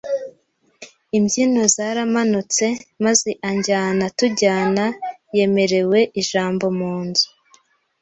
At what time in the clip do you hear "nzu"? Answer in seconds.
7.05-7.27